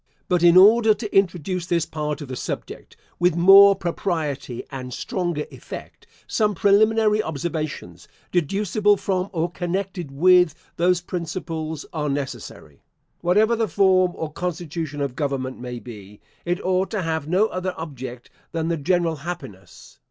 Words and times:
But 0.27 0.41
in 0.41 0.57
order 0.57 0.95
to 0.95 1.15
introduce 1.15 1.67
this 1.67 1.85
part 1.85 2.21
of 2.21 2.27
the 2.27 2.35
subject 2.35 2.97
with 3.19 3.35
more 3.35 3.75
propriety, 3.75 4.63
and 4.71 4.91
stronger 4.91 5.45
effect, 5.51 6.07
some 6.25 6.55
preliminary 6.55 7.21
observations, 7.21 8.07
deducible 8.31 8.97
from, 8.97 9.29
or 9.31 9.51
connected 9.51 10.09
with, 10.09 10.55
those 10.75 11.01
principles, 11.01 11.85
are 11.93 12.09
necessary. 12.09 12.81
Whatever 13.19 13.55
the 13.55 13.67
form 13.67 14.13
or 14.15 14.31
constitution 14.33 15.01
of 15.01 15.15
government 15.15 15.59
may 15.59 15.77
be, 15.77 16.19
it 16.45 16.59
ought 16.65 16.89
to 16.89 17.03
have 17.03 17.27
no 17.27 17.45
other 17.49 17.75
object 17.77 18.31
than 18.53 18.69
the 18.69 18.77
general 18.77 19.17
happiness. 19.17 19.99